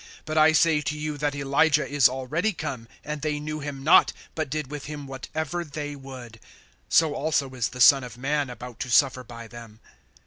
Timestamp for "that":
1.19-1.35